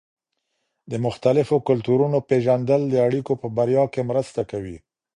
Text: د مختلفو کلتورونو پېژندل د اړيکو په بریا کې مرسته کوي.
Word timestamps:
د 0.91 0.93
مختلفو 1.05 1.55
کلتورونو 1.67 2.17
پېژندل 2.29 2.81
د 2.89 2.95
اړيکو 3.07 3.33
په 3.41 3.47
بریا 3.57 3.83
کې 3.93 4.01
مرسته 4.11 4.41
کوي. 4.51 4.77